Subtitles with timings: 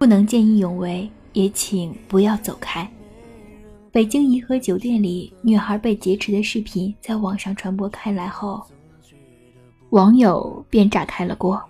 [0.00, 2.90] 不能见义勇为，也请不要走开。
[3.92, 8.64] 北京颐和酒店里女孩被劫持的视频在网上传播开来后，
[9.90, 11.62] 网友便炸开了锅，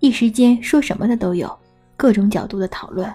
[0.00, 1.54] 一时间说什么的都有，
[1.94, 3.12] 各种角度的讨论。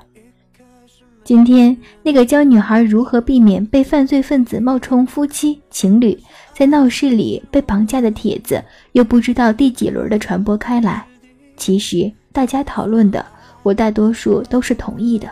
[1.24, 6.15] 今天那个教女孩如何避免被犯罪分子冒充夫妻情侣，
[6.54, 11.04] 在闹市里被绑架的帖子，又不知道第几轮的传播开来。
[11.57, 13.25] 其实大家讨论的。
[13.69, 15.29] 我大多数都是同意的，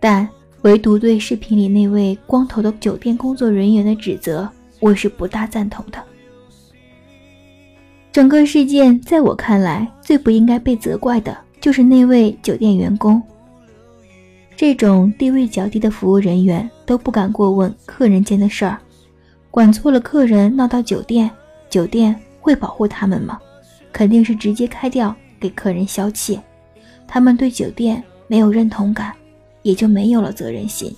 [0.00, 0.26] 但
[0.62, 4.48] 唯独对视频里那位光头的酒店工作人员的指责，
[4.80, 6.02] 我是不大赞同的。
[8.10, 13.22] 整个事件在我看来，最不应该被责怪的就是那位酒店员工。
[14.56, 18.78] 这种地位较低的服务人员都不敢过问客人间的事儿，
[19.50, 21.30] 管错了客人闹到酒店，
[21.68, 23.38] 酒店会保护他们吗？
[23.92, 26.40] 肯定是直接开掉，给客人消气。
[27.12, 29.12] 他们对酒店没有认同感，
[29.62, 30.94] 也就没有了责任心。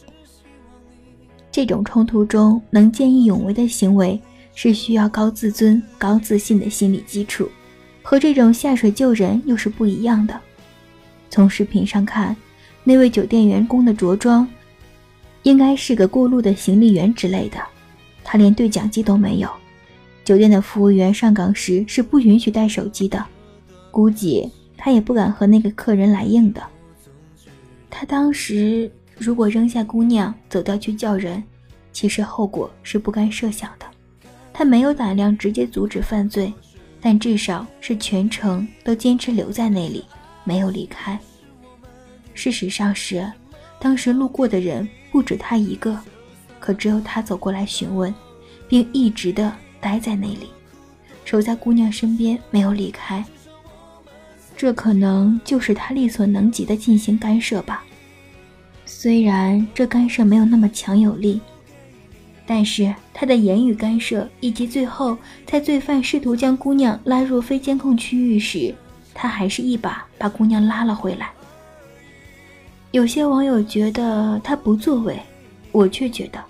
[1.50, 4.20] 这种冲突中能见义勇为的行为，
[4.54, 7.48] 是需要高自尊、高自信的心理基础，
[8.02, 10.38] 和这种下水救人又是不一样的。
[11.30, 12.36] 从视频上看，
[12.84, 14.46] 那位酒店员工的着装，
[15.44, 17.58] 应该是个过路的行李员之类的，
[18.22, 19.48] 他连对讲机都没有。
[20.26, 23.24] 酒店的服务员上岗时是不允许带手机的，
[23.90, 24.50] 估计。
[24.84, 26.60] 他也不敢和那个客人来硬的。
[27.88, 31.40] 他当时如果扔下姑娘走掉去叫人，
[31.92, 33.86] 其实后果是不堪设想的。
[34.52, 36.52] 他没有胆量直接阻止犯罪，
[37.00, 40.04] 但至少是全程都坚持留在那里，
[40.42, 41.16] 没有离开。
[42.34, 43.30] 事实上是，
[43.78, 45.96] 当时路过的人不止他一个，
[46.58, 48.12] 可只有他走过来询问，
[48.66, 50.48] 并一直的待在那里，
[51.24, 53.24] 守在姑娘身边，没有离开。
[54.62, 57.82] 这可能就是他力所能及的进行干涉吧。
[58.86, 61.40] 虽然这干涉没有那么强有力，
[62.46, 68.72] 但是他的言语干涉，以及最后在罪犯试图将姑娘拉入非监控区域时，
[69.12, 71.32] 他还是一把把姑娘拉了回来。
[72.92, 75.18] 有些网友觉得他不作为，
[75.72, 76.40] 我却觉得，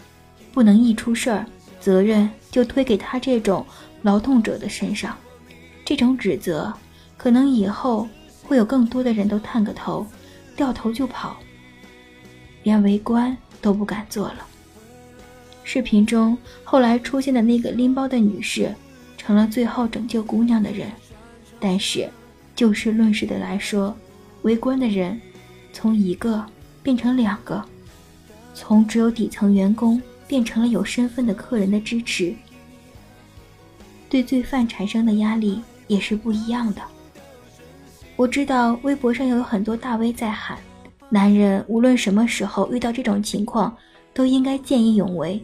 [0.53, 1.47] 不能一出事儿，
[1.81, 3.65] 责任就推给他这种
[4.03, 5.17] 劳动者的身上，
[5.83, 6.71] 这种指责。
[7.23, 8.09] 可能以后
[8.43, 10.05] 会有更多的人都探个头，
[10.57, 11.37] 掉头就跑，
[12.65, 14.45] 连围观都不敢做了。
[15.63, 18.75] 视频中后来出现的那个拎包的女士，
[19.17, 20.91] 成了最后拯救姑娘的人。
[21.61, 22.11] 但是
[22.57, 23.97] 就事论事的来说，
[24.43, 25.21] 围观的人
[25.73, 26.45] 从一个
[26.83, 27.65] 变成两个，
[28.53, 32.35] 从只有底层员工变成了有身份的客人的支持，
[34.11, 36.83] 对罪犯产生的压力也是不一样的。
[38.23, 40.57] 我知道微博上有很多大 V 在喊，
[41.09, 43.77] 男人无论什么时候遇到这种情况，
[44.15, 45.43] 都应该见义勇为，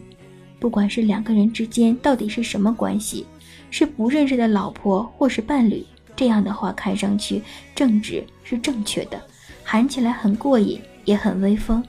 [0.61, 3.25] 不管是两个人之间到底是什么关系，
[3.69, 5.85] 是不认识的老婆或是伴侣，
[6.15, 7.43] 这样的话看上去
[7.75, 9.21] 正直是正确的，
[9.61, 11.83] 喊起来很过瘾，也很威风。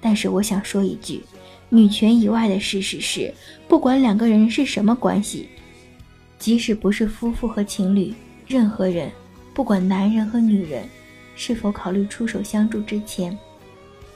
[0.00, 1.22] 但是我想说一句，
[1.68, 3.32] 女权以外的事实是，
[3.68, 5.48] 不管两个人是什么关系，
[6.36, 8.12] 即使不是夫妇和情侣，
[8.48, 9.08] 任何人。
[9.54, 10.88] 不管男人和女人
[11.34, 13.36] 是否考虑出手相助之前，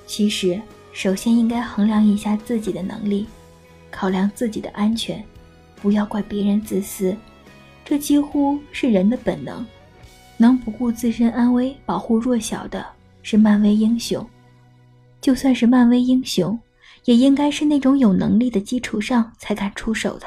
[0.06, 0.60] 其实
[0.92, 3.26] 首先应该衡量一下自己的能力，
[3.90, 5.22] 考量自己的安全，
[5.80, 7.16] 不要怪别人自私，
[7.84, 9.64] 这几乎是人的本能。
[10.38, 12.84] 能不顾自身安危保护弱小的
[13.22, 14.26] 是漫威英雄，
[15.20, 16.58] 就算是漫威英雄，
[17.06, 20.26] 也应该是那种有能力的基础上才敢出手的。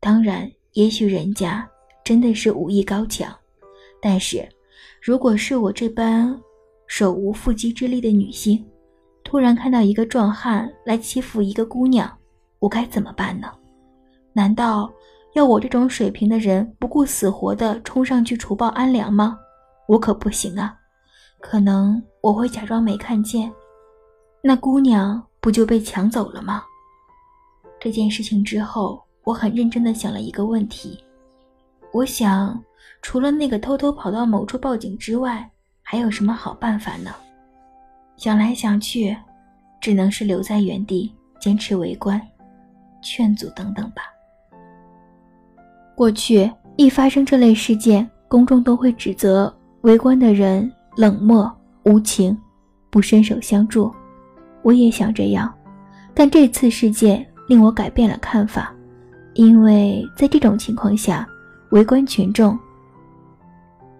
[0.00, 1.68] 当然，也许人家
[2.02, 3.32] 真的是武艺高强。
[4.00, 4.48] 但是，
[5.02, 6.38] 如果是我这般
[6.86, 8.64] 手无缚鸡之力的女性，
[9.24, 12.10] 突然看到一个壮汉来欺负一个姑娘，
[12.60, 13.52] 我该怎么办呢？
[14.32, 14.90] 难道
[15.34, 19.36] 要我这种水平的人不顾死活的冲上去除暴安良吗？
[19.88, 20.74] 我可不行啊！
[21.40, 23.52] 可能我会假装没看见，
[24.42, 26.62] 那姑娘不就被抢走了吗？
[27.80, 31.02] 这件事情之后，我很认真的想了一个问题，
[31.92, 32.62] 我想。
[33.02, 35.48] 除了那个偷偷跑到某处报警之外，
[35.82, 37.10] 还有什么好办法呢？
[38.16, 39.16] 想来想去，
[39.80, 42.20] 只能是留在原地坚持围观、
[43.00, 44.02] 劝阻等等吧。
[45.94, 49.52] 过去一发生这类事件，公众都会指责
[49.82, 51.50] 围观的人冷漠
[51.84, 52.36] 无情，
[52.90, 53.92] 不伸手相助。
[54.62, 55.52] 我也想这样，
[56.12, 58.74] 但这次事件令我改变了看法，
[59.34, 61.26] 因为在这种情况下，
[61.70, 62.58] 围观群众。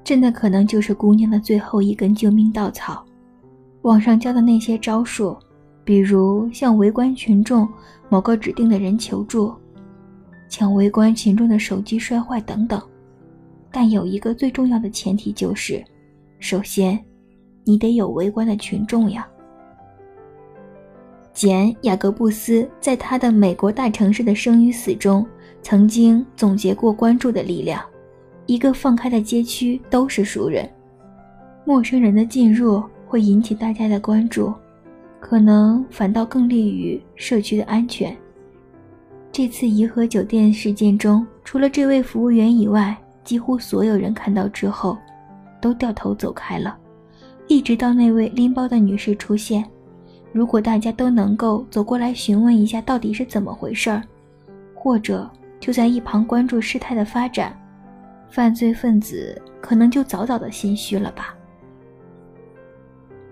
[0.02, 3.04] 真的可能就是姑娘的最后一根救命稻草。
[3.82, 5.36] 网上教的那些招数，
[5.84, 7.68] 比如向围观群众
[8.08, 9.54] 某个指定的人求助，
[10.48, 12.80] 抢围观群众的手机摔坏等等。
[13.70, 15.84] 但有一个最重要的前提就是，
[16.40, 16.98] 首先，
[17.64, 19.28] 你得有围观的群众呀。
[21.32, 25.24] 简·雅各布斯在他的《美国大城市的生与死》中
[25.62, 27.80] 曾经总结过关注的力量：
[28.48, 30.66] 一个放开的街区都是熟人，
[31.66, 34.54] 陌生人的进入会引起大家的关注，
[35.20, 38.16] 可能反倒更利于社区的安全。
[39.30, 44.96] 这次颐和酒店事件中，除了这位服务员以外，几乎所有人看到之后，
[45.60, 46.74] 都掉头走开了，
[47.48, 49.62] 一直到那位拎包的女士出现。
[50.32, 54.02] 如果大家都能够走过来询问一下到底是怎么回事儿，
[54.74, 55.30] 或者
[55.60, 57.54] 就在一旁关注事态的发展，
[58.30, 61.34] 犯罪分子可能就早早的心虚了吧。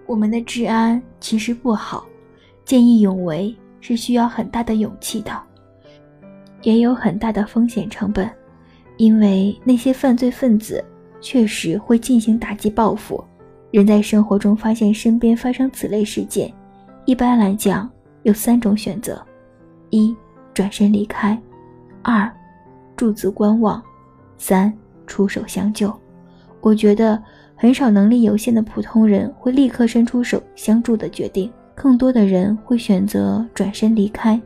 [0.07, 2.07] 我们的治安其实不好，
[2.65, 5.33] 见义勇为是需要很大的勇气的，
[6.63, 8.31] 也有很大的风险成本，
[8.97, 10.85] 因为那些犯罪分子
[11.21, 13.23] 确实会进行打击报复。
[13.73, 16.53] 人在生活中发现身边发生此类事件。
[17.05, 17.91] 一般来讲，
[18.23, 19.21] 有三种选择：
[19.91, 20.17] 一、
[20.55, 21.37] 转身离开；
[22.03, 22.33] 二、
[22.97, 23.83] 驻足观望；
[24.39, 24.73] 三、
[25.07, 25.93] 出手相救。
[26.61, 27.23] 我觉得
[27.55, 34.41] 很少能力有限的普通人会立刻伸出手相助的决定，更多的人会选择转身离开，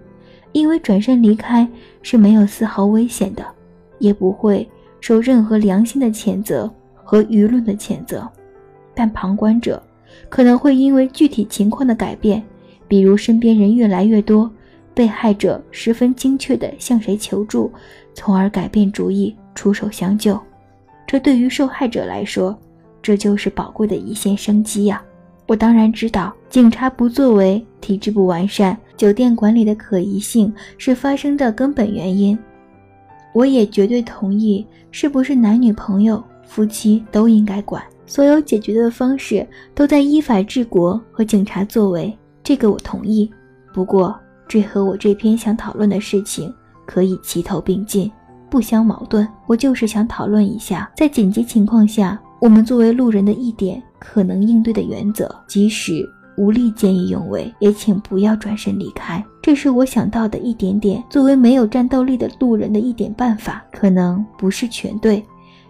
[0.53, 1.69] 因为转身离开
[2.03, 3.45] 是没有丝毫危险的，
[3.99, 4.69] 也不会
[5.01, 8.29] 受任何良心的谴责和舆论的谴责。
[8.95, 9.83] 但旁观者
[10.29, 12.43] 可能会因为具体情况的改变。
[12.87, 14.51] 比如身边人越来越多，
[14.93, 17.73] 被害者十分精确地向谁求助，
[18.15, 20.37] 从而改变主意出手相救。
[21.11, 22.57] 这对于受害者来说，
[23.03, 25.03] 这就是宝贵的一线生机呀！
[25.49, 32.39] 我当然知道，警察不作为、体制不完善、酒店管理的可疑性是发生的根本原因。
[33.35, 37.83] 我也绝对同意，是不是男女朋友、夫妻都应该管？
[38.07, 42.17] 所有解决的方式都在依法治国和警察作为。
[42.45, 43.29] 这个我同意，
[43.75, 44.17] 不过
[44.47, 46.55] 这和我这篇想讨论的事情
[46.87, 48.09] 可以齐头并进，
[48.51, 49.27] 不相矛盾。
[49.47, 55.35] 我就是想讨论一下，在紧急情况下，我们作为路人的一点可能应对的原则。
[55.47, 56.05] 即使
[56.37, 59.23] 无力见义勇为，也请不要转身离开。
[59.43, 65.25] 这是我想到的一点点，作为没有战斗力的路人的一点办法，可能不是全对，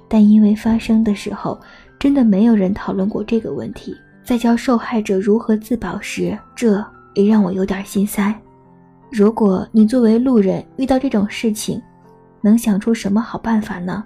[0.08, 1.58] 但因为发生的时候，
[1.98, 3.94] 真的没有人讨论过这个问题。
[4.22, 6.84] 在教受害者如何自保时，这
[7.14, 8.32] 也让我有点心塞。
[9.10, 11.82] 如果你作为路人遇到这种事情，
[12.40, 14.04] 能想出什么好办法呢？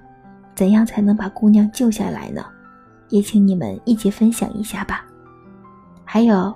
[0.54, 2.44] 怎样才能把姑娘救下来呢？
[3.08, 5.04] 也请你们一起分享一下吧。
[6.04, 6.54] 还有，